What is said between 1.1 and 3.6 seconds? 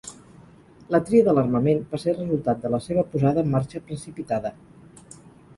de l'armament va ser resultat de la seva posada en